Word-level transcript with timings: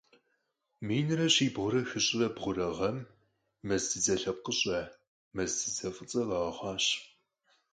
Минрэ 0.87 1.27
щибгъурэ 1.33 1.81
хыщӀрэ 1.89 2.27
бгъурэ 2.35 2.67
гъэм 2.77 2.97
мэз 3.67 3.83
дзыдзэ 3.87 4.15
лъэпкъыщӀэ- 4.21 4.79
мэз 5.35 5.51
дзыдзэ 5.55 5.87
фӀыцӀэ- 5.95 6.21
къагъэхъуащ. 6.29 6.85